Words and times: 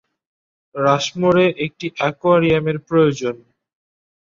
রাশমোরে 0.75 1.45
একটি 1.65 1.87
অ্যাকোয়ারিয়ামের 1.97 2.77
প্রয়োজন। 2.87 3.35